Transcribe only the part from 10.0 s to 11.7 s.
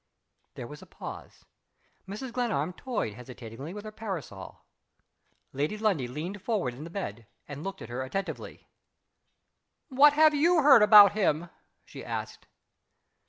have you heard about him?"